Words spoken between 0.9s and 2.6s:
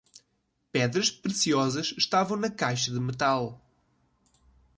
preciosas estavam na